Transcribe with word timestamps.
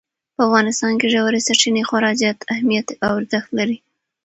په 0.35 0.41
افغانستان 0.47 0.93
کې 0.99 1.07
ژورې 1.13 1.39
سرچینې 1.47 1.83
خورا 1.87 2.09
ډېر 2.19 2.19
زیات 2.21 2.39
اهمیت 2.53 2.87
او 3.05 3.11
ارزښت 3.19 3.49
لري. 3.59 3.77